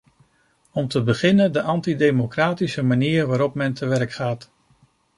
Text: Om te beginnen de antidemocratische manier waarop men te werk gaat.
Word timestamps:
Om 0.71 0.87
te 0.87 1.03
beginnen 1.03 1.51
de 1.51 1.61
antidemocratische 1.61 2.83
manier 2.83 3.27
waarop 3.27 3.55
men 3.55 3.73
te 3.73 3.85
werk 3.85 4.11
gaat. 4.11 4.51